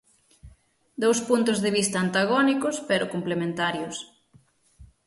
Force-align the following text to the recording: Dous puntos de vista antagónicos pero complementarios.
Dous 1.03 1.19
puntos 1.29 1.57
de 1.63 1.71
vista 1.77 1.97
antagónicos 2.05 2.75
pero 2.89 3.11
complementarios. 3.13 3.95